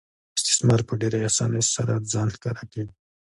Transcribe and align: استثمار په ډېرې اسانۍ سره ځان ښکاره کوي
استثمار 0.37 0.81
په 0.87 0.93
ډېرې 1.01 1.19
اسانۍ 1.29 1.61
سره 1.75 1.93
ځان 2.13 2.27
ښکاره 2.35 2.63
کوي 2.71 2.89